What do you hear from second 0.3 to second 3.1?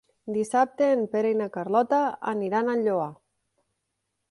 Dissabte en Pere i na Carlota aniran al Lloar.